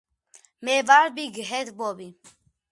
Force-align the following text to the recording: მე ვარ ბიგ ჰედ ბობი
მე 0.69 0.77
ვარ 0.87 1.13
ბიგ 1.19 1.39
ჰედ 1.53 1.73
ბობი 1.81 2.11